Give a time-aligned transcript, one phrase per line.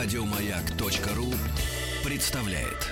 [0.00, 1.34] Радиомаяк.ру
[2.04, 2.86] представляет.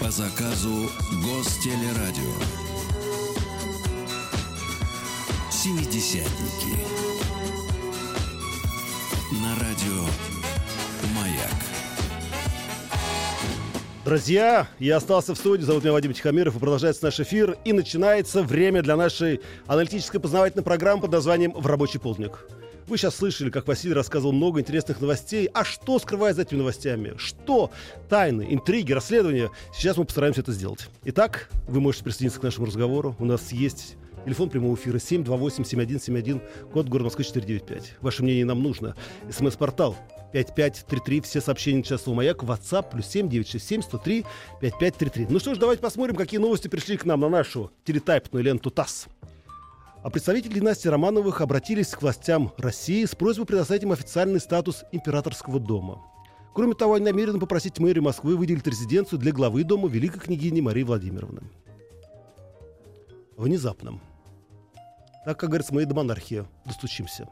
[0.00, 0.90] По заказу
[1.22, 2.34] Гостелерадио.
[5.48, 7.07] Семидесятники.
[14.08, 17.58] Друзья, я остался в студии, зовут меня Вадим Тихомиров, и продолжается наш эфир.
[17.66, 22.46] И начинается время для нашей аналитической познавательной программы под названием «В рабочий полдник».
[22.86, 25.50] Вы сейчас слышали, как Василий рассказывал много интересных новостей.
[25.52, 27.16] А что скрывает за этими новостями?
[27.18, 27.70] Что?
[28.08, 29.50] Тайны, интриги, расследования?
[29.74, 30.88] Сейчас мы постараемся это сделать.
[31.04, 33.14] Итак, вы можете присоединиться к нашему разговору.
[33.18, 36.40] У нас есть Телефон прямого эфира 728-7171,
[36.72, 37.96] код города Москвы 495.
[38.00, 38.94] Ваше мнение нам нужно.
[39.30, 39.96] СМС-портал
[40.32, 44.24] 5533, все сообщения часового маяк, WhatsApp, плюс 7967 103
[44.60, 45.26] 5533.
[45.30, 49.06] Ну что ж, давайте посмотрим, какие новости пришли к нам на нашу телетайпную ленту ТАСС.
[50.02, 55.58] А представители династии Романовых обратились к властям России с просьбой предоставить им официальный статус императорского
[55.58, 56.02] дома.
[56.54, 60.82] Кроме того, они намерены попросить мэрию Москвы выделить резиденцию для главы дома великой княгини Марии
[60.82, 61.42] Владимировны.
[63.36, 64.00] Внезапно.
[65.28, 67.28] Так, как говорится, мы и до монархии достучимся.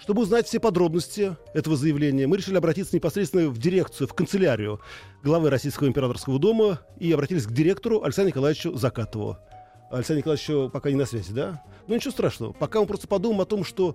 [0.00, 4.80] Чтобы узнать все подробности этого заявления, мы решили обратиться непосредственно в дирекцию, в канцелярию
[5.22, 9.38] главы Российского императорского дома и обратились к директору Александру Николаевичу Закатову.
[9.92, 11.62] Александр Николаевич пока не на связи, да?
[11.86, 12.52] Ну ничего страшного.
[12.52, 13.94] Пока мы просто подумаем о том, что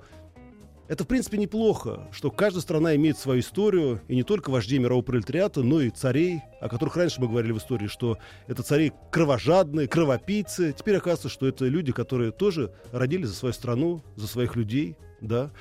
[0.92, 5.02] это, в принципе, неплохо, что каждая страна имеет свою историю, и не только вождей мирового
[5.02, 9.88] пролетариата, но и царей, о которых раньше мы говорили в истории, что это цари кровожадные,
[9.88, 10.76] кровопийцы.
[10.78, 15.52] Теперь оказывается, что это люди, которые тоже родили за свою страну, за своих людей, да.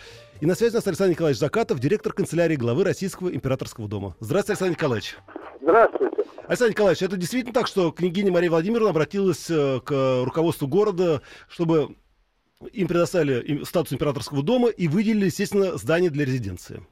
[0.40, 4.16] И на связи у нас Александр Николаевич Закатов, директор канцелярии главы Российского императорского дома.
[4.18, 5.16] Здравствуйте, Александр Николаевич.
[5.62, 6.24] Здравствуйте.
[6.48, 11.94] Александр Николаевич, это действительно так, что княгиня Мария Владимировна обратилась э, к руководству города, чтобы
[12.72, 16.82] им предоставили статус императорского дома и выделили, естественно, здание для резиденции.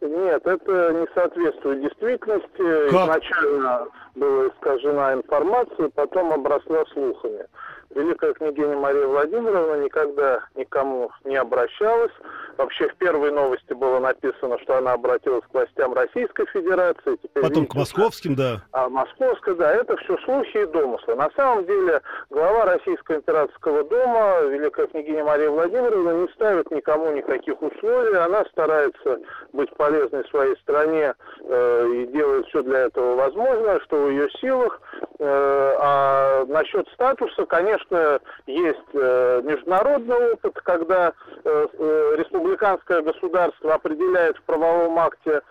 [0.00, 2.90] Нет, это не соответствует действительности.
[2.90, 3.02] Как?
[3.02, 7.46] Изначально была искажена информация, потом обросла слухами.
[7.94, 12.12] Великая княгиня Мария Владимировна никогда никому не обращалась.
[12.56, 17.16] Вообще в первой новости было написано, что она обратилась к властям Российской Федерации.
[17.16, 18.62] Теперь, Потом видите, к московским, да.
[18.72, 21.14] А московская, да, это все слухи и домыслы.
[21.16, 22.00] На самом деле
[22.30, 28.16] глава Российского императорского дома, Великая княгиня Мария Владимировна, не ставит никому никаких условий.
[28.16, 29.18] Она старается
[29.52, 34.80] быть полезной своей стране э, и делает все для этого возможное, что в ее силах.
[35.24, 41.12] Э, а насчет статуса, конечно, есть э, международный опыт, когда
[41.44, 41.66] э,
[42.16, 45.42] республиканское государство определяет в правовом акте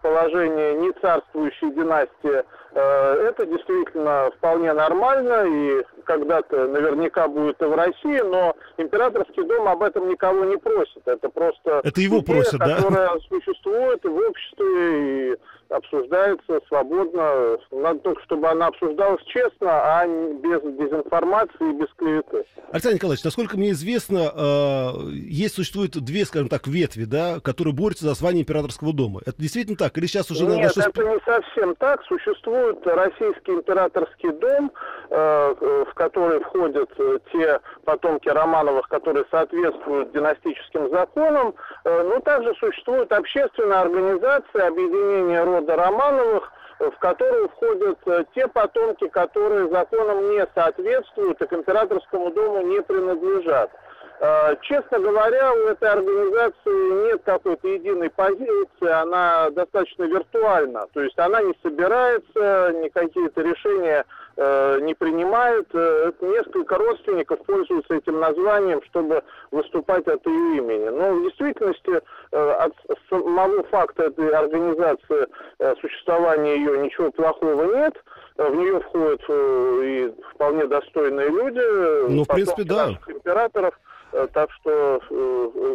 [0.00, 2.42] положение не царствующей династии,
[2.74, 9.82] это действительно вполне нормально и когда-то наверняка будет и в России, но императорский дом об
[9.82, 11.06] этом никого не просит.
[11.06, 12.76] Это просто это его идея, просят, да?
[12.76, 15.36] которая существует в обществе, и
[15.68, 17.58] обсуждается свободно.
[17.70, 22.44] Надо только, чтобы она обсуждалась честно, а не без дезинформации и без клеветы.
[22.72, 28.04] Александр Николаевич, насколько мне известно, э, есть, существует две, скажем так, ветви, да, которые борются
[28.06, 29.20] за звание императорского дома.
[29.26, 29.96] Это действительно так?
[29.98, 30.46] Или сейчас уже...
[30.46, 32.02] Нет, надо это не совсем так.
[32.04, 34.72] Существует российский императорский дом,
[35.10, 41.54] э, в который входят э, те потомки Романовых, которые соответствуют династическим законам.
[41.84, 47.98] Э, но также существует общественная организация объединения рода Романовых, в которую входят
[48.36, 53.70] те потомки, которые законам не соответствуют и к императорскому дому не принадлежат.
[54.20, 60.86] Э, честно говоря, у этой организации нет какой-то единой позиции, она достаточно виртуальна.
[60.92, 64.04] То есть она не собирается, ни какие-то решения
[64.36, 65.68] э, не принимает.
[65.72, 70.88] Э, несколько родственников пользуются этим названием, чтобы выступать от ее имени.
[70.88, 72.00] Но в действительности
[72.32, 72.74] от
[73.08, 75.28] самого факта этой организации,
[75.80, 77.94] существования ее, ничего плохого нет.
[78.36, 82.10] В нее входят и вполне достойные люди.
[82.10, 82.90] Ну, в принципе, да.
[83.08, 83.74] императоров.
[84.12, 85.14] Э, так что э,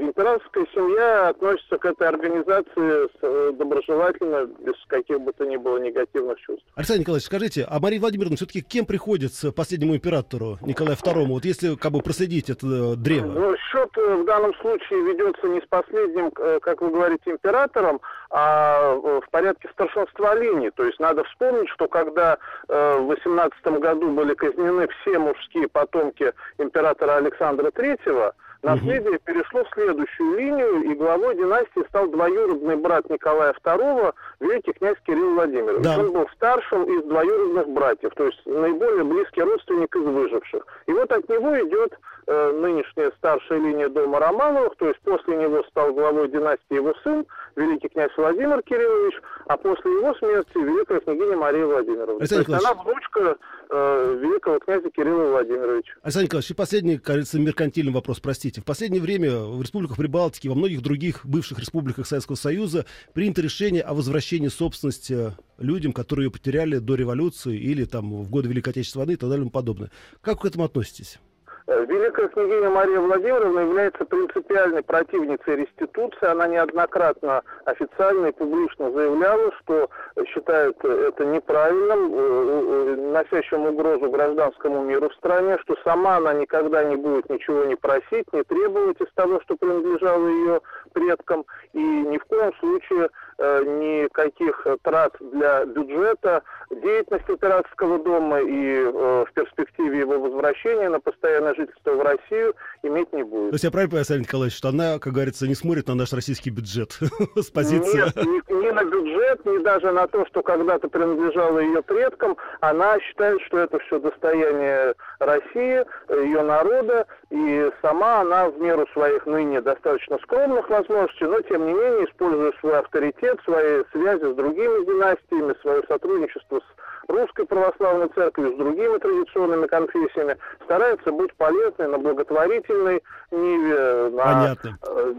[0.02, 6.40] императорская семья относится к этой организации э, доброжелательно, без каких бы то ни было негативных
[6.40, 6.66] чувств.
[6.76, 11.76] Александр Николаевич, скажите, а Мария Владимировна все-таки кем приходится последнему императору Николаю II, вот если
[11.76, 13.28] как бы проследить это древо?
[13.28, 18.02] Ну, счет в данном случае ведется не с последним, как вы говорите, императором,
[18.36, 20.72] а в порядке старшинства линий.
[20.72, 27.18] То есть надо вспомнить, что когда в 18 году были казнены все мужские потомки императора
[27.18, 28.34] Александра III,
[28.64, 29.20] наследие угу.
[29.26, 35.34] перешло в следующую линию, и главой династии стал двоюродный брат Николая II, великий князь Кирилл
[35.36, 35.84] Владимирович.
[35.84, 36.00] Да.
[36.00, 40.66] Он был старшим из двоюродных братьев, то есть наиболее близкий родственник из выживших.
[40.88, 45.64] И вот от него идет э, нынешняя старшая линия дома Романовых, то есть после него
[45.64, 47.26] стал главой династии его сын,
[47.56, 52.18] великий князь Владимир Кириллович, а после его смерти великая княгиня Мария Владимировна.
[52.20, 53.38] Александр то есть она внучка
[53.74, 55.94] э, великого князя Кирилла Владимировича.
[56.02, 58.62] Александр Николаевич, и последний, кажется, меркантильный вопрос, простите.
[58.62, 63.82] В последнее время в республиках Прибалтики, во многих других бывших республиках Советского Союза принято решение
[63.82, 69.06] о возвращении собственности людям, которые ее потеряли до революции или там в годы Великой Отечественной
[69.06, 69.92] войны и так далее и тому подобное.
[70.22, 71.20] Как вы к этому относитесь?
[71.66, 76.26] Э, Великая княгиня Мария Владимировна является принципиальной противницей реституции.
[76.26, 79.90] Она неоднократно официально и публично заявляла, что
[80.28, 86.84] считает это неправильным, э, э, носящим угрозу гражданскому миру в стране, что сама она никогда
[86.84, 90.62] не будет ничего не просить, не требовать из того, что принадлежало ее
[90.92, 99.28] предкам, и ни в коем случае никаких трат для бюджета, деятельности Пиратского дома и в
[99.34, 103.50] перспективе его возвращения на постоянное жительство в Россию иметь не будет.
[103.50, 106.14] То есть я правильно понимаю, Александр Николаевич, что она, как говорится, не смотрит на наш
[106.14, 106.98] российский бюджет
[107.36, 107.98] с позиции...
[107.98, 112.38] Нет, ни, ни на бюджет, ни даже на то, что когда-то принадлежало ее предкам.
[112.62, 119.26] Она считает, что это все достояние России, ее народа, и сама она в меру своих
[119.26, 124.86] ныне достаточно скромных возможностей, но тем не менее, используя свой авторитет, свои связи с другими
[124.86, 131.98] династиями, свое сотрудничество с русской православной церковью, с другими традиционными конфессиями, старается быть полезной на
[131.98, 133.02] благотворительной
[133.32, 135.14] ниве, на, э,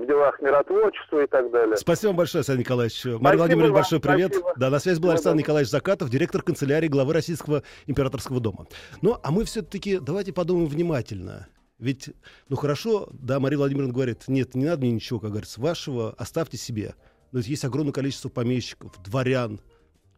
[0.00, 1.76] в делах миротворчества и так далее.
[1.76, 3.04] Спасибо большое, Александр Николаевич.
[3.04, 4.34] Мария Владимировна, большой привет.
[4.34, 4.52] Спасибо.
[4.56, 8.66] Да, на связи был Александр да, Николаевич Закатов, директор канцелярии главы Российского императорского дома.
[9.02, 11.46] Ну, а мы все-таки давайте подумаем внимательно.
[11.80, 12.10] Ведь,
[12.50, 16.58] ну хорошо, да, Мария Владимировна говорит, нет, не надо мне ничего, как говорится, вашего, оставьте
[16.58, 16.94] себе.
[17.32, 19.60] Но есть огромное количество помещиков, дворян,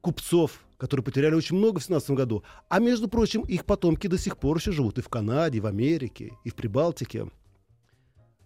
[0.01, 2.43] купцов, которые потеряли очень много в 17 году.
[2.69, 5.67] А между прочим, их потомки до сих пор еще живут и в Канаде, и в
[5.67, 7.31] Америке, и в Прибалтике.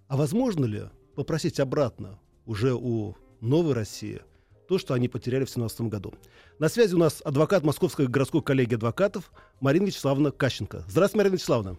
[0.08, 0.84] А возможно ли
[1.14, 4.20] попросить обратно уже у новой России
[4.68, 6.12] то, что они потеряли в 17 году?
[6.58, 9.30] На связи у нас адвокат Московской городской коллегии адвокатов
[9.60, 10.84] Марина Вячеславовна Кащенко.
[10.88, 11.78] Здравствуйте, Марина Вячеславовна.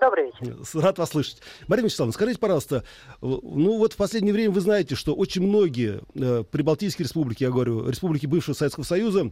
[0.00, 0.56] Добрый вечер.
[0.74, 1.40] Рад вас слышать.
[1.66, 2.84] Марина Вячеславовна, скажите, пожалуйста,
[3.20, 7.88] ну вот в последнее время вы знаете, что очень многие э, прибалтийские республики, я говорю,
[7.88, 9.30] республики бывшего Советского Союза,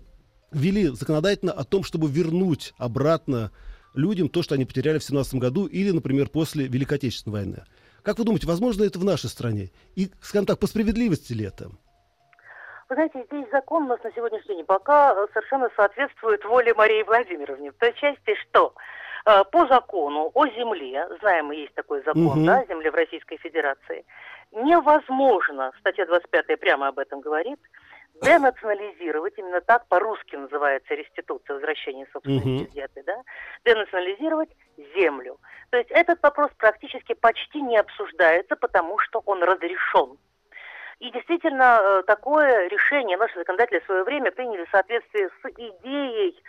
[0.52, 3.52] ввели законодательно о том, чтобы вернуть обратно
[3.94, 7.64] людям то, что они потеряли в 17 году или, например, после Великой Отечественной войны.
[8.02, 9.70] Как вы думаете, возможно это в нашей стране?
[9.94, 11.70] И, скажем так, по справедливости ли это?
[12.88, 17.70] Вы знаете, здесь закон у нас на сегодняшний день пока совершенно соответствует воле Марии Владимировны.
[17.70, 18.80] В той части, что э,
[19.26, 22.46] по закону о земле, знаем, есть такой закон, угу.
[22.46, 24.04] да, земле в Российской Федерации,
[24.52, 27.58] невозможно, статья 25 прямо об этом говорит,
[28.22, 33.22] денационализировать, именно так по-русски называется реституция, возвращение собственности изъятой, да,
[33.64, 34.50] денационализировать
[34.94, 35.38] землю.
[35.70, 40.16] То есть этот вопрос практически почти не обсуждается, потому что он разрешен.
[41.00, 46.42] И действительно, э, такое решение наши законодатели в свое время приняли в соответствии с идеей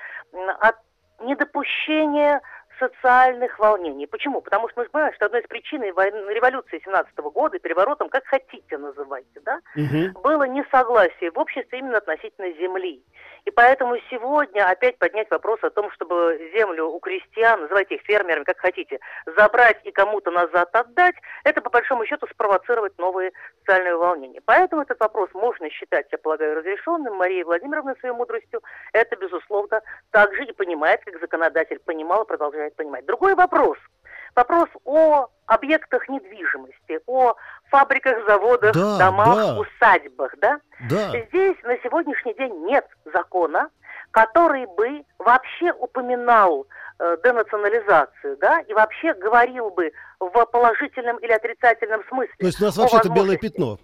[0.62, 0.76] от
[1.20, 2.42] недопущения
[2.80, 4.08] социальных волнений.
[4.08, 4.42] Почему?
[4.42, 9.40] Потому что мы знаем, что одной из причин революции 17 года, переворотом, как хотите называйте,
[9.44, 10.20] да, угу.
[10.22, 13.04] было несогласие в обществе именно относительно земли.
[13.48, 18.44] И поэтому сегодня опять поднять вопрос о том, чтобы землю у крестьян, называйте их фермерами,
[18.44, 19.00] как хотите,
[19.38, 24.42] забрать и кому-то назад отдать, это по большому счету спровоцировать новые социальные волнения.
[24.44, 27.16] Поэтому этот вопрос можно считать, я полагаю, разрешенным.
[27.16, 28.62] Мария Владимировна своей мудростью
[28.92, 32.28] это, безусловно, также и понимает, как законодатель понимал и
[32.68, 33.06] продолжает понимать.
[33.06, 33.78] Другой вопрос–
[34.36, 37.36] вопрос о объектах недвижимости, о
[37.70, 39.60] фабриках, заводах, да, домах, да.
[39.60, 40.60] усадьбах, да?
[40.90, 41.10] да?
[41.10, 43.70] Здесь на сегодняшний день нет закона,
[44.12, 46.68] который бы вообще упоминал
[47.00, 52.34] э, денационализацию, да, и вообще говорил бы в положительном или отрицательном смысле.
[52.40, 53.78] То есть у нас вообще это белое пятно?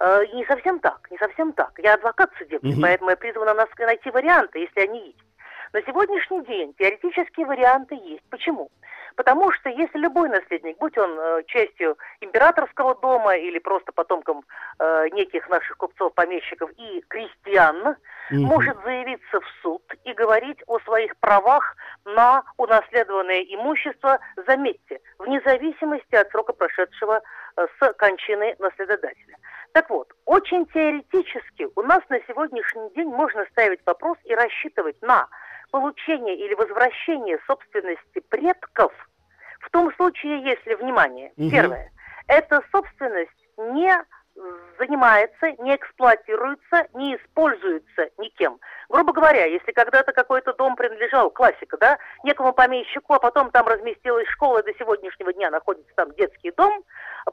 [0.00, 1.72] Э, не совсем так, не совсем так.
[1.78, 2.82] Я адвокат судебный, угу.
[2.82, 5.29] поэтому я призвана найти варианты, если они есть.
[5.72, 8.24] На сегодняшний день теоретические варианты есть.
[8.28, 8.70] Почему?
[9.14, 14.44] Потому что если любой наследник, будь он э, частью императорского дома или просто потомком
[14.78, 17.96] э, неких наших купцов-помещиков и крестьян, mm
[18.32, 26.14] может заявиться в суд и говорить о своих правах на унаследованное имущество, заметьте, вне зависимости
[26.14, 27.20] от срока прошедшего
[27.56, 29.36] э, с кончины наследодателя.
[29.72, 35.28] Так вот, очень теоретически у нас на сегодняшний день можно ставить вопрос и рассчитывать на
[35.70, 38.92] получение или возвращение собственности предков
[39.60, 41.50] в том случае, если, внимание, угу.
[41.50, 41.92] первое,
[42.26, 43.94] эта собственность не
[44.78, 48.58] занимается, не эксплуатируется, не используется никем.
[48.88, 54.28] Грубо говоря, если когда-то какой-то дом принадлежал, классика, да, некому помещику, а потом там разместилась
[54.28, 56.82] школа, до сегодняшнего дня находится там детский дом,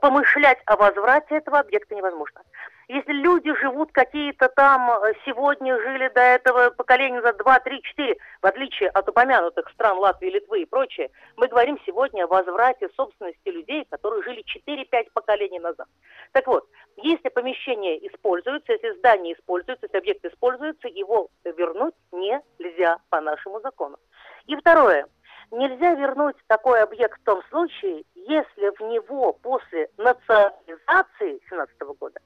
[0.01, 2.41] помышлять о возврате этого объекта невозможно.
[2.89, 8.17] Если люди живут какие-то там, э, сегодня жили до этого поколения за 2, 3, 4,
[8.41, 13.50] в отличие от упомянутых стран Латвии, Литвы и прочее, мы говорим сегодня о возврате собственности
[13.50, 15.88] людей, которые жили 4-5 поколений назад.
[16.32, 16.65] Так вот,
[16.96, 23.98] если помещение используется, если здание используется, если объект используется, его вернуть нельзя по нашему закону.
[24.46, 25.08] И второе.
[25.51, 32.20] Нельзя вернуть такой объект в том случае, если в него после национализации 2017 года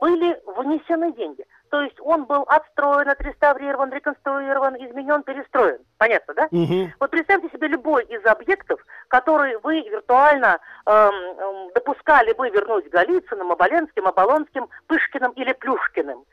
[0.00, 1.44] были внесены деньги.
[1.70, 5.78] То есть он был отстроен, отреставрирован, реконструирован, изменен, перестроен.
[5.98, 6.48] Понятно, да?
[6.50, 6.92] Угу.
[7.00, 13.52] Вот представьте себе любой из объектов, который вы виртуально эм, эм, допускали бы вернуть Голицыным,
[13.52, 16.24] Оболенским, Оболонским, Пышкиным или Плюшкиным.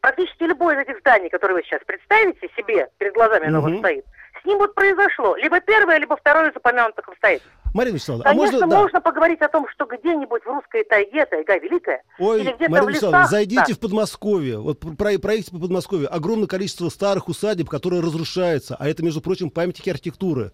[0.00, 4.04] Практически любое из этих зданий, которые вы сейчас представите себе, перед глазами оно вот стоит,
[4.42, 7.50] с ним вот произошло либо первое, либо второе из упомянутых обстоятельств.
[7.74, 8.66] Марина Вячеславовна, Конечно, а можно...
[8.68, 8.82] да.
[8.82, 12.86] можно поговорить о том, что где-нибудь в русской тайге, тайга великая, Ой, или где-то Марина
[12.86, 13.28] в лесах...
[13.28, 13.74] зайдите Да.
[13.74, 14.58] в Подмосковье.
[14.58, 16.14] Вот про, проехайте по Подмосковью.
[16.14, 18.76] Огромное количество старых усадеб, которые разрушаются.
[18.78, 20.52] А это, между прочим, памятники архитектуры.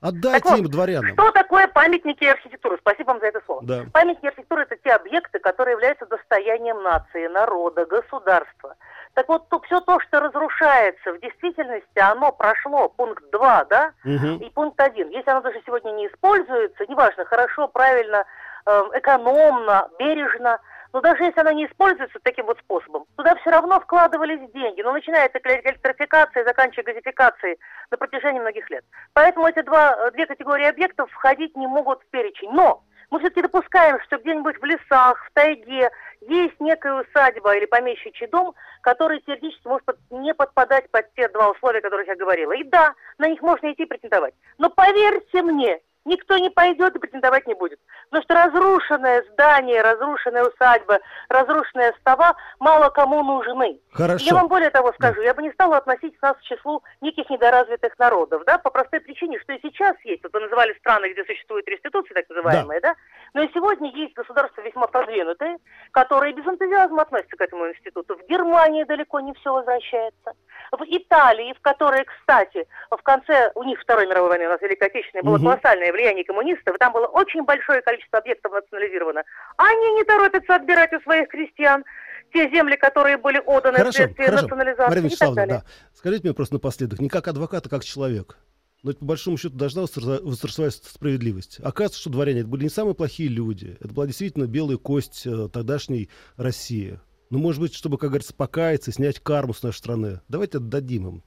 [0.00, 1.12] Отдайте Так вот, им дворянам.
[1.12, 2.78] Что такое памятники архитектуры?
[2.80, 3.62] Спасибо вам за это слово.
[3.62, 3.84] Да.
[3.92, 8.76] Памятники архитектуры– это те объекты, которые являются достоянием нации, народа, государства.
[9.14, 14.36] Так вот, все то, что разрушается, в действительности оно прошло пункт 2, да, Мгм.
[14.36, 15.08] и пункт 1.
[15.10, 18.24] Если оно даже сегодня не используется, неважно, хорошо, правильно,
[18.66, 20.58] эм, экономно, бережно,
[20.92, 24.82] но даже если оно не используется таким вот способом, туда все равно вкладывались деньги.
[24.82, 27.58] Но начиная от эле- электрификации, заканчивая газификацией
[27.90, 28.84] на протяжении многих лет.
[29.12, 32.50] Поэтому эти два, э, две категории объектов входить не могут в перечень.
[32.52, 35.90] Но мы все-таки допускаем, что где-нибудь в лесах, в тайге
[36.20, 41.78] есть некая усадьба или помещичий дом, который теоретически может не подпадать под те два условия,
[41.78, 42.52] о которых я говорила.
[42.52, 44.34] И да, на них можно идти претендовать.
[44.58, 47.78] Но поверьте мне, никто не пойдет и претендовать не будет.
[48.10, 53.78] Потому что разрушенное здание, разрушенная усадьба, разрушенная става мало кому нужны.
[53.92, 54.24] Хорошо.
[54.24, 57.98] Я вам более того скажу, я бы не стала относить нас к числу неких недоразвитых
[57.98, 61.66] народов, да, по простой причине, что и сейчас есть, вот вы называли страны, где существует
[61.68, 62.94] реституция, так называемая, да,
[63.34, 65.58] но и сегодня есть государства весьма продвинутые,
[65.92, 68.16] которые без энтузиазма относятся к этому институту.
[68.16, 70.32] В Германии далеко не все возвращается.
[70.72, 74.88] В Италии, в которой, кстати, в конце, у них Второй мировой войны, у нас Великой
[74.88, 75.44] Отечественной, было Мгм.
[75.46, 79.22] колоссальное влияние коммунистов, там было очень большое количество объектов национализировано.
[79.56, 81.84] Они не торопятся отбирать у своих крестьян
[82.32, 84.42] те земли, которые были отданы Хорошо, вследствие хорошо.
[84.44, 85.64] национализации так Вячеславовна, да.
[85.94, 88.38] Скажите мне просто напоследок, не как адвокат, а как человек.
[88.82, 91.58] Но это, по большому счету должна восторжествовать справедливость.
[91.60, 93.76] Оказывается, что дворяне это были не самые плохие люди.
[93.80, 96.98] Это была действительно белая кость э, тогдашней России.
[97.28, 100.20] Ну, может быть, чтобы, как говорится, покаяться, снять карму с нашей страны.
[100.28, 101.22] Давайте отдадим им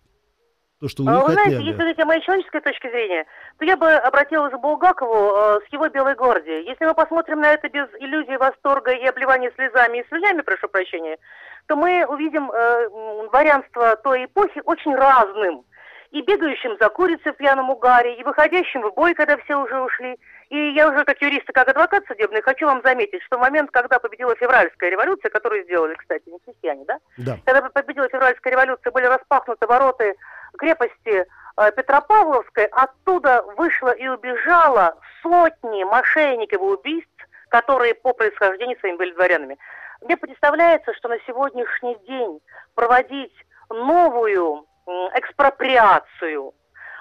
[0.84, 3.26] то, что у А них Вы знаете, если говорить о моей человеческой точке зрения,
[3.58, 6.68] то я бы обратилась к Булгакову э, с его «Белой гвардией».
[6.68, 11.18] Если мы посмотрим на это без иллюзий восторга и обливания слезами и слюнями, прошу прощения,
[11.68, 12.90] то мы увидим э,
[13.30, 15.64] дворянство той эпохи очень разным.
[16.12, 20.16] И бегающим за курицей в пьяном угаре, и выходящим в бой, когда все уже ушли.
[20.50, 23.72] И я уже как юрист и как адвокат судебный хочу вам заметить, что в момент,
[23.72, 27.00] когда победила февральская революция, которую сделали, кстати, не крестьяне, да?
[27.18, 27.38] Да.
[27.46, 30.14] когда победила февральская революция, были распахнуты вороты
[30.58, 31.26] крепости
[31.58, 39.12] э, Петропавловской, оттуда вышло и убежало сотни мошенников и убийств, которые по происхождению своим были
[39.12, 39.58] дворянами.
[40.02, 42.40] Мне представляется, что на сегодняшний день
[42.76, 43.34] проводить
[43.70, 44.66] новую
[45.14, 46.54] экспроприацию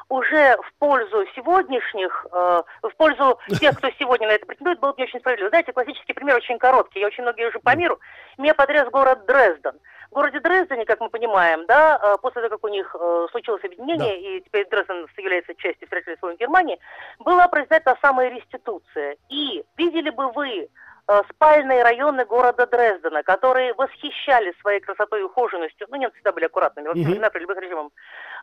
[0.08, 4.98] уже в пользу сегодняшних, э, в пользу тех, кто сегодня на это претендует, было бы
[4.98, 5.48] не очень справедливо.
[5.48, 7.00] Знаете, классический пример очень короткий.
[7.00, 7.98] Я очень многие уже по миру.
[8.36, 9.78] Меня потряс город Дрезден.
[10.12, 13.64] В городе Дрездене, как мы понимаем, да, э, после того, как у них э, случилось
[13.64, 16.78] объединение, и теперь Дрезден является частью Федеративной Республики Германии,
[17.18, 19.16] была произведена та самая реституция.
[19.30, 20.68] И видели бы вы
[21.08, 26.44] э, спальные районы города Дрездена, которые восхищали своей красотой и ухоженностью, ну, немцы всегда были
[26.44, 27.04] аккуратными во Мгм.
[27.04, 27.90] времена при любых режимах,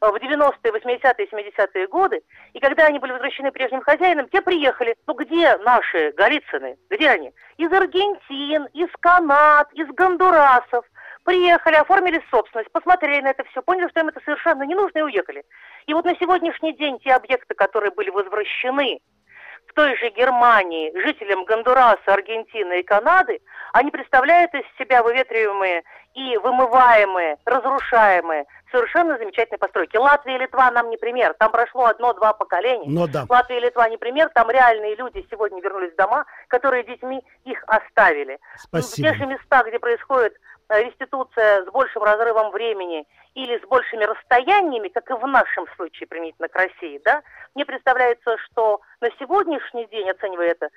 [0.02, 2.24] в 90-е, 80-е, 70-е годы,
[2.54, 4.96] и когда они были возвращены прежним хозяинам, те приехали.
[5.06, 6.78] Ну где наши Голицыны?
[6.90, 7.32] Где они?
[7.58, 10.84] Из Аргентин, из Канад, из Гондурасов.
[11.24, 15.04] Приехали, оформили собственность, посмотрели на это все, поняли, что им это совершенно не нужно и
[15.04, 15.44] уехали.
[15.86, 19.00] И вот на сегодняшний день те объекты, которые были возвращены
[19.68, 23.40] в той же Германии жителям Гондураса, Аргентины и Канады,
[23.74, 25.84] они представляют из себя выветриваемые
[26.16, 29.98] и вымываемые, разрушаемые совершенно замечательные постройки.
[29.98, 31.34] Латвия и Литва нам не пример.
[31.40, 32.88] Там прошло одно-два поколения.
[32.88, 33.26] Но да.
[33.28, 34.30] Латвия и Литва не пример.
[34.34, 38.40] Там реальные люди сегодня вернулись в дома, которые детьми их оставили.
[38.58, 39.08] Спасибо.
[39.08, 40.38] В те же места, где происходит э,
[40.70, 46.48] реституция с большим разрывом времени или с большими расстояниями, как и в нашем случае применительно
[46.48, 47.24] к России, да,
[47.56, 50.70] мне представляется, что на сегодняшний день, оценивая это, э,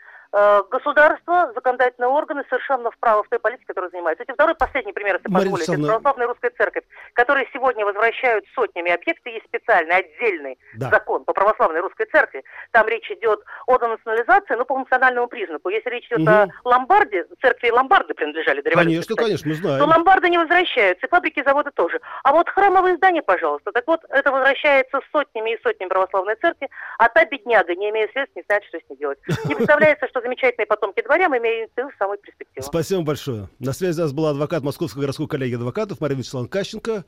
[0.71, 4.25] государство, законодательные органы совершенно вправо в той политике, которой занимаются.
[4.25, 5.73] Это второй последний пример, если Марина позволите.
[5.75, 6.85] Это православная русская церковь,
[7.15, 9.31] которые сегодня возвращают сотнями объекты.
[9.31, 10.89] Есть специальный отдельный Да.
[10.91, 12.45] закон по православной русской церкви.
[12.71, 15.69] Там речь идет о донационализации, но по национальному признаку.
[15.69, 16.29] Если речь идет Мгм.
[16.29, 19.91] о ломбарде, церкви ломбарды принадлежали до революции, Конечно, кстати, конечно, мы то знаем.
[19.91, 22.01] ломбарды не возвращаются, и фабрики, заводы тоже.
[22.25, 23.73] А вот храмовые здания, пожалуйста.
[23.73, 28.35] Так вот, это возвращается сотнями и сотнями православной церкви, а та бедняга, не имея средств,
[28.37, 29.19] не знает, что с ней делать.
[29.45, 32.65] Не представляется, что замечательные потомки дворян имеют ту самую перспективу.
[32.67, 33.49] Спасибо большое.
[33.59, 37.05] На связи у нас была адвокат Московской городской коллегии адвокатов Марина Вячеславовна Кащенко.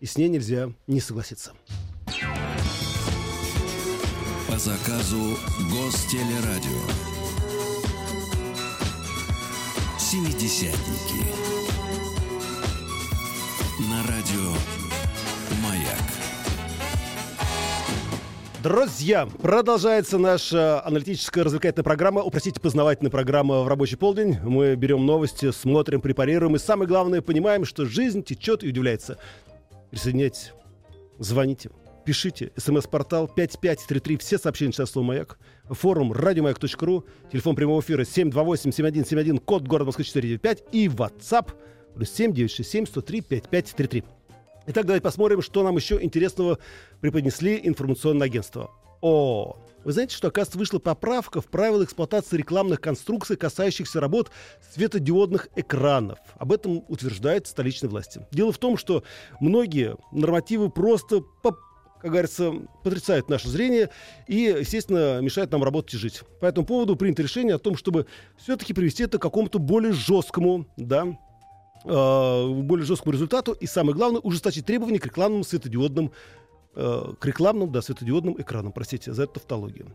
[0.00, 1.52] И с ней нельзя не согласиться.
[4.48, 5.36] По заказу
[5.70, 6.82] Гостелерадио.
[9.98, 11.24] Семидесятники.
[13.90, 14.77] На радио
[18.62, 24.36] Друзья, продолжается наша аналитическая развлекательная программа, упростите, познавательная программа в рабочий полдень.
[24.42, 29.16] Мы берем новости, смотрим, препарируем и самое главное, понимаем, что жизнь течет и удивляется.
[29.90, 30.54] Присоединяйтесь,
[31.20, 31.70] звоните,
[32.04, 32.50] пишите.
[32.56, 35.38] СМС-портал 5533, все сообщения сейчас слово «Маяк».
[35.70, 41.52] Форум радиомаяк.ру, телефон прямого эфира 728-7171, код города Москвы 495 и WhatsApp
[41.94, 44.17] плюс 7967 103 5533.
[44.70, 46.58] Итак, давайте посмотрим, что нам еще интересного
[47.00, 48.70] преподнесли информационное агентство.
[49.00, 54.30] О, вы знаете, что, оказывается, вышла поправка в правила эксплуатации рекламных конструкций, касающихся работ
[54.74, 56.18] светодиодных экранов.
[56.36, 58.26] Об этом утверждают столичные власти.
[58.30, 59.04] Дело в том, что
[59.40, 62.52] многие нормативы просто, как говорится,
[62.84, 63.88] потрясают наше зрение
[64.26, 66.20] и, естественно, мешают нам работать и жить.
[66.42, 68.04] По этому поводу принято решение о том, чтобы
[68.36, 71.16] все-таки привести это к какому-то более жесткому, да,
[71.88, 76.12] э, более жесткому результату и, самое главное, ужесточить требования к рекламным светодиодным,
[76.74, 79.88] э, к рекламным, да, светодиодным экранам, простите за эту тавтологию.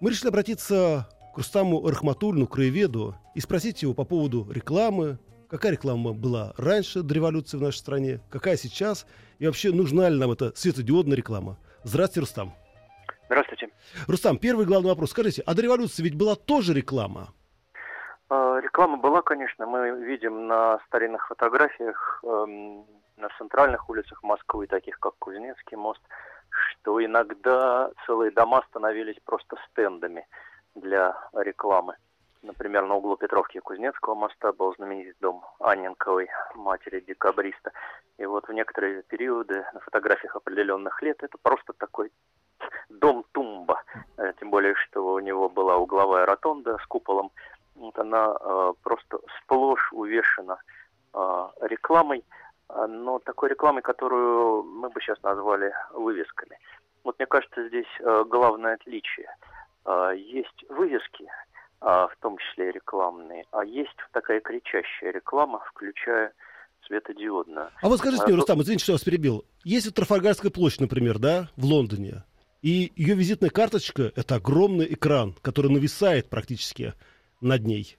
[0.00, 6.12] Мы решили обратиться к Рустаму Рахматульну, краеведу, и спросить его по поводу рекламы, какая реклама
[6.12, 9.06] была раньше до революции в нашей стране, какая сейчас,
[9.38, 11.58] и вообще нужна ли нам эта светодиодная реклама.
[11.84, 12.54] Здравствуйте, Рустам.
[13.26, 13.68] Здравствуйте.
[14.06, 15.10] Рустам, первый главный вопрос.
[15.10, 17.32] Скажите, а до революции ведь была тоже реклама?
[18.30, 22.84] Э, Реклама была, конечно, мы видим на старинных фотографиях эм,
[23.16, 26.00] на центральных улицах Москвы, таких как Кузнецкий мост,
[26.50, 30.26] что иногда целые дома становились просто стендами
[30.74, 31.96] для рекламы.
[32.42, 37.72] Например, на углу Петровки и Кузнецкого моста был знаменитый дом Анненковой, матери декабриста.
[38.18, 42.12] И вот в некоторые периоды на фотографиях определенных лет это просто такой
[42.88, 43.82] дом тумба.
[44.18, 47.32] Э, Тем более, что у него была угловая ротонда с куполом.
[47.78, 50.58] Вот она э, просто сплошь увешана
[51.14, 51.18] э,
[51.62, 52.24] рекламой,
[52.68, 56.58] э, но такой рекламой, которую мы бы сейчас назвали вывесками.
[57.04, 59.28] Вот мне кажется, здесь э, главное отличие.
[59.84, 66.32] Э, есть вывески, э, в том числе и рекламные, а есть такая кричащая реклама, включая
[66.86, 67.70] светодиодную.
[67.80, 69.44] А вот скажите А, мне, ну- Рустам, извините, что я вас перебил.
[69.64, 72.24] Есть вот Трафальгарская площадь, например, да, в Лондоне.
[72.60, 76.92] И ее визитная карточка— это огромный экран, который нависает практически
[77.40, 77.98] над ней.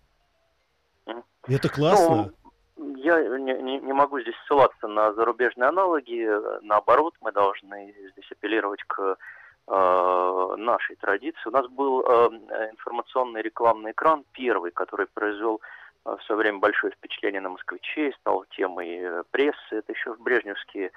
[1.48, 2.32] И это классно.
[2.76, 6.28] Ну, я не, не- не могу здесь ссылаться на зарубежные аналоги.
[6.62, 9.18] Наоборот, мы должны здесь апеллировать к
[9.68, 11.48] э, нашей традиции.
[11.48, 12.30] У нас был э,
[12.72, 15.62] информационный рекламный экран, первый, который произвел
[16.06, 19.58] э, в свое время большое впечатление на москвичей, стал темой э, прессы.
[19.72, 20.92] Это еще в брежневские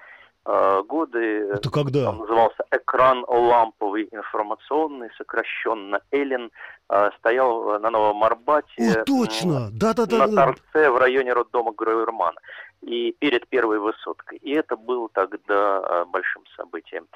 [0.45, 1.51] годы.
[1.53, 2.11] это когда?
[2.11, 6.51] Он назывался «Экран ламповый информационный», сокращенно «Эллен».
[6.89, 9.01] Э, Стоял на Новом Арбате.
[9.01, 9.61] О, точно!
[9.61, 10.27] на Да-да-да.
[10.29, 12.39] торце в районе роддома Гровермана
[12.83, 14.39] и перед первой высоткой.
[14.39, 17.07] И это было тогда а, большим событием.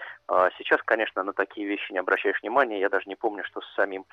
[0.57, 2.79] Сейчас, конечно, на такие вещи не обращаешь внимания.
[2.81, 4.05] Я даже не помню, что с самим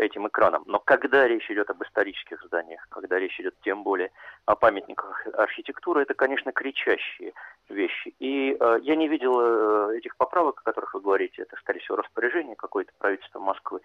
[0.00, 0.64] этим экраном.
[0.66, 4.10] Но когда речь идет об исторических зданиях, когда речь идет тем более
[4.44, 7.32] о памятниках архитектуры, это, конечно, кричащие
[7.70, 8.14] вещи.
[8.18, 11.42] И э, я не видел э, этих поправок, о которых вы говорите.
[11.42, 13.80] Это, скорее всего, распоряжение какое-то правительства Москвы.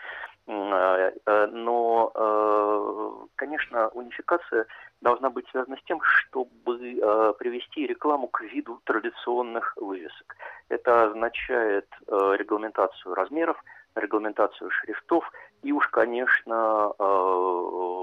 [0.47, 4.65] Э, э, но, э, конечно, унификация
[5.01, 10.35] должна быть связана с тем, чтобы э, привести рекламу к виду традиционных вывесок.
[10.69, 13.63] Это означает э, регламентацию размеров,
[13.95, 17.95] регламентацию шрифтов и уж, конечно, э,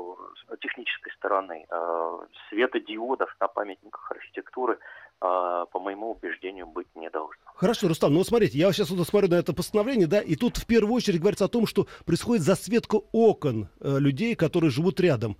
[0.60, 2.18] технической стороны э,
[2.48, 4.78] светодиодов на памятниках архитектуры
[5.18, 5.61] по
[5.94, 7.42] моему убеждению, быть не должно.
[7.54, 10.56] Хорошо, Рустам, ну вот смотрите, я сейчас вот смотрю на это постановление, да, и тут
[10.56, 15.36] в первую очередь говорится о том, что происходит засветка окон э, людей, которые живут рядом.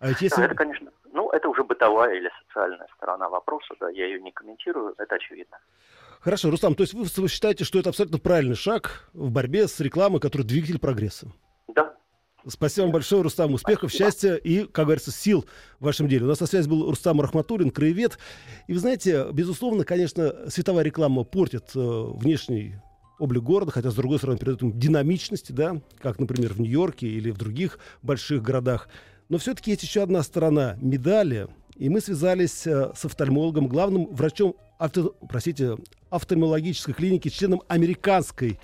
[0.00, 0.40] А ведь если...
[0.40, 4.32] Да, это, конечно, ну, это уже бытовая или социальная сторона вопроса, да, я ее не
[4.32, 5.58] комментирую, это очевидно.
[6.20, 10.20] Хорошо, Рустам, то есть вы считаете, что это абсолютно правильный шаг в борьбе с рекламой,
[10.20, 11.32] который двигатель прогресса?
[11.68, 11.94] Да,
[12.48, 13.54] Спасибо вам большое, Рустам.
[13.54, 14.10] Успехов, Спасибо.
[14.10, 15.44] счастья и, как говорится, сил
[15.78, 16.24] в вашем деле.
[16.24, 18.18] У нас на связи был Рустам Рахматуллин, краевед.
[18.66, 22.76] И вы знаете, безусловно, конечно, световая реклама портит э, внешний
[23.18, 27.30] облик города, хотя, с другой стороны, передает им динамичности, да, как, например, в Нью-Йорке или
[27.30, 28.88] в других больших городах.
[29.28, 34.56] Но все-таки есть еще одна сторона медали, и мы связались э, с офтальмологом, главным врачом
[34.78, 35.76] авто, простите,
[36.10, 38.58] офтальмологической клиники, членом американской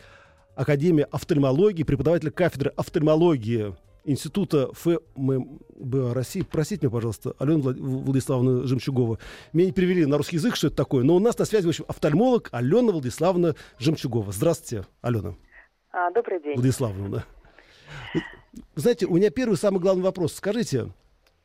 [0.58, 6.42] Академии офтальмологии, преподаватель кафедры офтальмологии Института ФМБ России.
[6.42, 7.76] Простите меня, пожалуйста, Алена Влад...
[7.78, 9.20] Владиславовна Жемчугова.
[9.52, 11.68] Меня не перевели на русский язык, что это такое, но у нас на связи, в
[11.68, 14.32] общем, офтальмолог Алена Владиславовна Жемчугова.
[14.32, 15.36] Здравствуйте, Алена.
[15.92, 16.56] А, добрый день.
[16.56, 17.24] Владиславовна, да.
[18.74, 20.34] Знаете, у меня первый самый главный вопрос.
[20.34, 20.92] Скажите,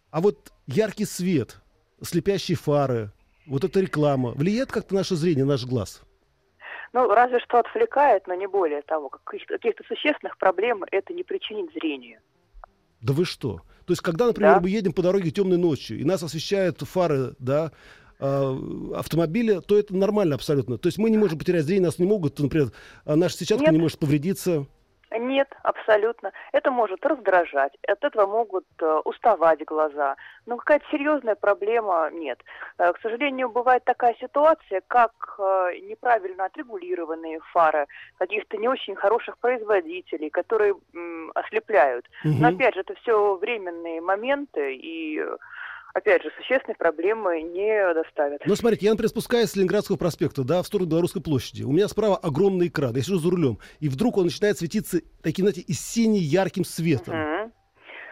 [0.10, 1.62] а вот яркий свет,
[2.02, 3.12] слепящие фары,
[3.46, 6.02] вот эта реклама влияет как-то наше зрение, наш глаз?
[6.94, 9.10] Ну, разве что отвлекает, но не более того.
[9.10, 12.20] Каких-то существенных проблем это не причинит зрению.
[13.02, 13.62] Да вы что?
[13.86, 14.62] То есть, когда, например, да.
[14.62, 17.72] мы едем по дороге темной ночью, и нас освещают фары, да,
[18.20, 18.58] а,
[18.96, 20.78] автомобиля, то это нормально абсолютно.
[20.78, 22.72] То есть мы не можем потерять зрение, нас не могут, например,
[23.04, 23.74] а наша сетчатка Нет.
[23.74, 24.68] не может повредиться.
[25.18, 26.32] Нет, абсолютно.
[26.52, 30.16] Это может раздражать, от этого могут э, уставать глаза.
[30.46, 32.40] Но какая-то серьезная проблема нет.
[32.78, 37.86] Э, к сожалению, бывает такая ситуация, как э, неправильно отрегулированные фары
[38.18, 42.06] каких-то не очень хороших производителей, которые м, ослепляют.
[42.24, 42.34] Угу.
[42.40, 45.24] Но опять же, это все временные моменты, и
[45.94, 48.42] опять же, существенной проблемы не доставят.
[48.46, 51.64] Ну, смотрите, я, например, спускаюсь с Ленинградского проспекта, да, в сторону Белорусской площади.
[51.64, 55.46] У меня справа огромный экран, я сижу за рулем, и вдруг он начинает светиться таким,
[55.46, 57.16] знаете, и сине-ярким светом.
[57.16, 57.52] Угу.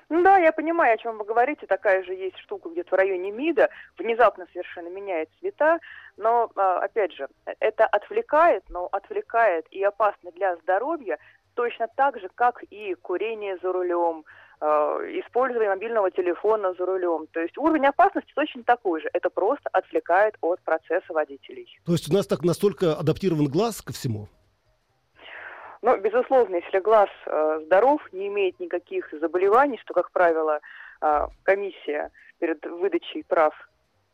[0.09, 1.65] Ну да, я понимаю, о чем вы говорите.
[1.67, 3.69] Такая же есть штука где-то в районе МИДа.
[3.97, 5.79] Внезапно совершенно меняет цвета.
[6.17, 7.29] Но, а, опять же,
[7.61, 11.17] это отвлекает, но отвлекает и опасно для здоровья
[11.53, 14.25] точно так же, как и курение за рулем,
[14.61, 14.65] э,
[15.19, 17.27] использование мобильного телефона за рулем.
[17.33, 19.09] То есть уровень опасности точно такой же.
[19.13, 21.67] Это просто отвлекает от процесса водителей.
[21.85, 24.27] То есть у нас так настолько адаптирован глаз ко всему?
[25.81, 30.59] Ну, безусловно, если глаз э, здоров, не имеет никаких заболеваний, что, как правило,
[31.01, 33.53] э, комиссия перед выдачей прав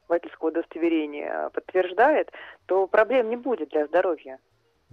[0.08, 2.32] водительского удостоверения подтверждает,
[2.68, 4.40] то проблем не будет для здоровья.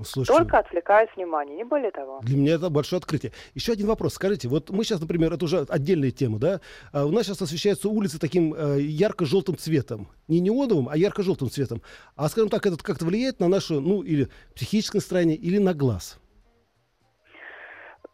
[0.02, 2.18] Слушайте, Только отвлекает внимание, не более того.
[2.22, 3.33] Для меня это большое открытие.
[3.54, 4.14] Еще один вопрос.
[4.14, 6.61] Скажите, вот мы сейчас, например, это уже отдельная тема, да?
[6.92, 10.09] А у нас сейчас освещаются улицы таким э, ярко-желтым цветом.
[10.26, 11.80] Не неоновым, а ярко-желтым цветом.
[12.16, 16.18] А, скажем так, это как-то влияет на наше, ну, или психическое настроение, или на глаз?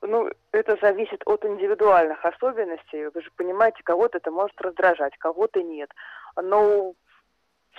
[0.02, 3.06] Ну, это зависит от индивидуальных особенностей.
[3.14, 5.90] Вы же понимаете, кого-то это может раздражать, кого-то нет.
[6.36, 6.94] Но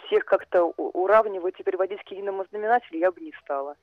[0.06, 3.76] всех как-то уравнивать и переводить к единому знаменателю я бы не стала.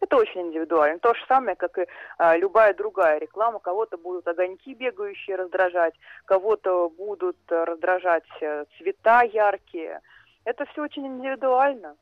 [0.00, 0.98] Это очень индивидуально.
[0.98, 1.86] То же самое, как и
[2.18, 3.58] а, любая другая реклама.
[3.58, 5.94] Кого-то будут огоньки бегающие раздражать,
[6.26, 10.00] кого-то будут раздражать э, цвета яркие.
[10.44, 11.96] Это все очень индивидуально.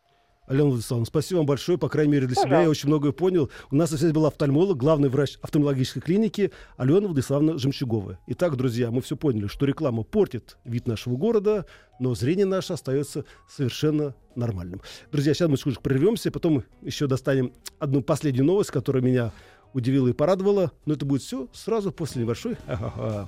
[0.47, 2.49] Алена Владиславовна, спасибо вам большое, по крайней мере для Пожалуйста.
[2.49, 3.51] себя я очень многое понял.
[3.71, 8.19] У нас здесь был офтальмолог, главный врач офтальмологической клиники Алена Владиславовна Жемчугова.
[8.27, 11.65] Итак, друзья, мы все поняли, что реклама портит вид нашего города,
[11.99, 14.83] но зрение наше остается совершенно нормальным.
[15.11, 19.33] Друзья, сейчас мы чуть прервемся, потом еще достанем одну последнюю новость, которая меня
[19.73, 22.57] удивила и порадовала, но это будет все сразу после небольшой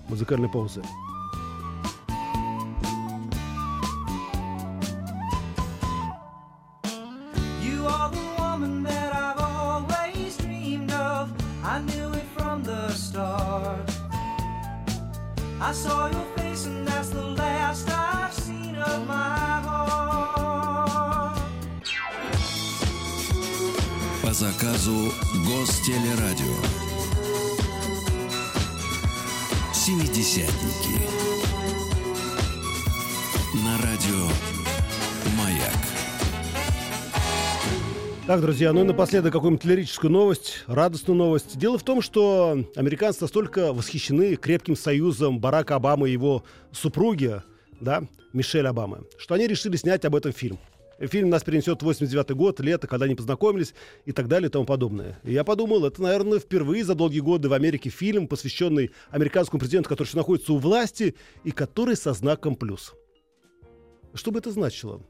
[0.08, 0.82] музыкальной паузы.
[24.22, 25.12] По заказу
[25.44, 26.54] Гостелерадио.
[29.74, 31.00] Семидесятники.
[33.64, 34.55] На радио
[38.26, 41.56] Так, друзья, ну и напоследок какую-нибудь лирическую новость, радостную новость.
[41.56, 47.40] Дело в том, что американцы настолько восхищены крепким союзом Барака Обамы и его супруги,
[47.80, 50.58] да, Мишель Обамы, что они решили снять об этом фильм.
[50.98, 53.74] Фильм нас перенесет 89 год, лето, когда они познакомились
[54.06, 55.20] и так далее и тому подобное.
[55.22, 59.88] И я подумал, это, наверное, впервые за долгие годы в Америке фильм, посвященный американскому президенту,
[59.88, 62.92] который еще находится у власти и который со знаком плюс.
[64.14, 65.00] Что бы это значило?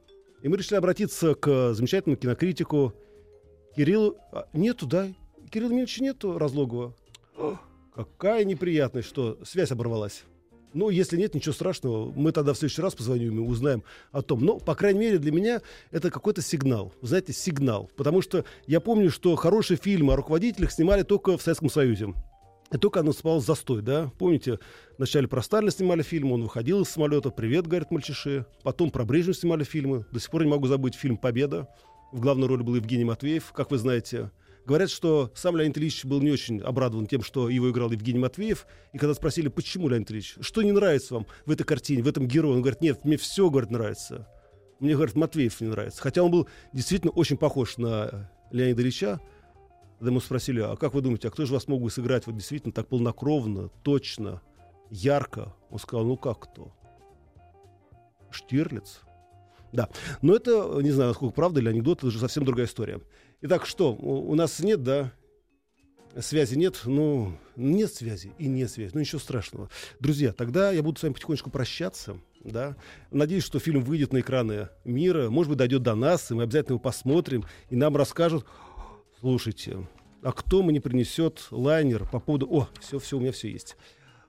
[0.43, 2.93] И мы решили обратиться к замечательному кинокритику
[3.77, 4.17] Кириллу...
[4.33, 5.09] А, нету, да?
[5.51, 6.95] Кирилла Мильевича нету Разлогова.
[7.95, 10.25] Какая неприятность, что связь оборвалась.
[10.73, 12.12] Ну, если нет, ничего страшного.
[12.12, 14.45] Мы тогда в следующий раз позвоним и узнаем о том.
[14.45, 16.93] Но, по крайней мере, для меня это какой-то сигнал.
[17.01, 17.91] Знаете, сигнал.
[17.97, 22.12] Потому что я помню, что хорошие фильмы о руководителях снимали только в Советском Союзе.
[22.73, 24.11] И только наступал застой, да?
[24.19, 24.59] Помните,
[24.99, 28.45] вначале про Сталина снимали фильм, он выходил из самолета, «Привет», говорят мальчиши.
[28.62, 30.05] Потом про Брежнева снимали фильмы.
[30.11, 31.69] До сих пор не могу забыть фильм «Победа».
[32.17, 34.31] В главной роли был Евгений Матвеев, как вы знаете.
[34.65, 38.67] Говорят, что сам Леонид Ильич был не очень обрадован тем, что его играл Евгений Матвеев.
[38.95, 42.27] И когда спросили, почему, Леонид Ильич, что не нравится вам в этой картине, в этом
[42.27, 44.27] герое, он говорит, нет, мне все, говорит, нравится.
[44.81, 46.01] Мне, говорит, Матвеев не нравится.
[46.01, 49.21] Хотя он был действительно очень похож на Леонида Ильича.
[49.99, 52.35] Когда мы спросили, а как вы думаете, а кто же вас мог бы сыграть вот
[52.35, 54.41] действительно так полнокровно, точно,
[54.89, 55.55] ярко?
[55.69, 56.73] Он сказал, ну как кто?
[58.31, 59.03] Штирлиц.
[59.73, 59.89] Да,
[60.23, 63.01] но это, не знаю, насколько правда или анекдот, это же совсем другая история.
[63.43, 65.13] Итак, что, у, нас нет, да,
[66.19, 69.69] связи нет, ну, нет связи и нет связи, ну ничего страшного.
[70.01, 72.77] Друзья, тогда я буду с вами потихонечку прощаться, да.
[73.11, 76.75] Надеюсь, что фильм выйдет на экраны мира, может быть, дойдет до нас, и мы обязательно
[76.75, 78.47] его посмотрим, и нам расскажут,
[79.21, 79.87] слушайте,
[80.23, 82.47] а кто мне принесет лайнер по поводу...
[82.51, 83.77] О, все, все, у меня все есть.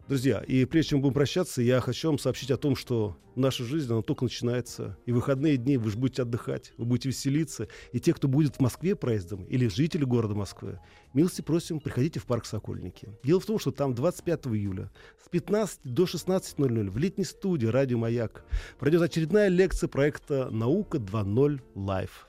[0.07, 3.91] Друзья, и прежде чем будем прощаться, я хочу вам сообщить о том, что наша жизнь,
[3.91, 4.97] она только начинается.
[5.05, 7.67] И выходные дни вы же будете отдыхать, вы будете веселиться.
[7.91, 10.79] И те, кто будет в Москве проездом, или жители города Москвы,
[11.13, 13.09] милости просим, приходите в парк Сокольники.
[13.21, 14.89] Дело в том, что там 25 июля
[15.21, 18.45] с 15 до 16.00 в летней студии «Радио Маяк»
[18.79, 22.26] пройдет очередная лекция проекта «Наука 2.0 Live».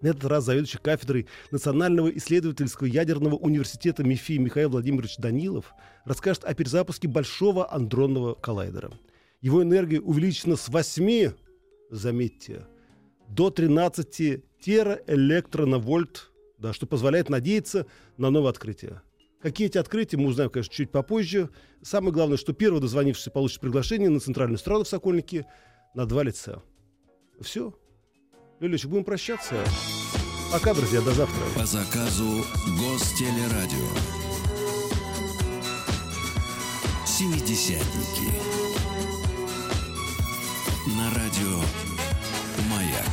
[0.00, 6.54] На этот раз заведующий кафедрой Национального исследовательского ядерного университета МИФИ Михаил Владимирович Данилов расскажет о
[6.54, 8.92] перезапуске большого адронного коллайдера.
[9.40, 11.32] Его энергия увеличена с 8,
[11.90, 12.66] заметьте,
[13.28, 19.02] до 13 тераэлектронавольт, да, что позволяет надеяться на новое открытие.
[19.40, 21.50] Какие эти открытия, мы узнаем, конечно, чуть попозже.
[21.82, 25.46] Самое главное, что первый дозвонившийся получит приглашение на центральную страну в Сокольнике
[25.94, 26.62] на два лица.
[27.40, 27.72] Все.
[28.60, 29.54] Лилич, будем прощаться.
[30.52, 31.40] Пока, друзья, до завтра.
[31.54, 32.44] По заказу
[32.80, 33.88] Гостелерадио.
[37.06, 38.32] Семидесятники.
[40.96, 41.60] На радио
[42.70, 43.04] «Маяк».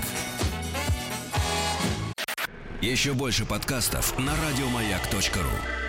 [2.82, 5.85] Еще больше подкастов на радиомаяк.ру